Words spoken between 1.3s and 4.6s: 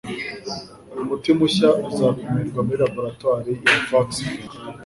mushya uzapimirwa muri laboratoire ya vaxgen